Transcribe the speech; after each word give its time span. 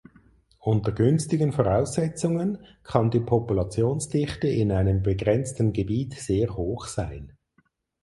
Unter 0.57 0.93
günstigen 0.93 1.53
Voraussetzungen 1.53 2.57
kann 2.81 3.11
die 3.11 3.19
Populationsdichte 3.19 4.47
in 4.47 4.71
einem 4.71 5.03
begrenzten 5.03 5.73
Gebiet 5.73 6.15
sehr 6.15 6.55
hoch 6.57 6.87
sein. 6.87 7.37